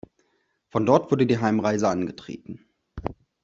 Von 0.71 0.87
dort 0.87 1.11
wurde 1.11 1.27
die 1.27 1.37
Heimreise 1.37 1.87
angetreten. 1.87 2.65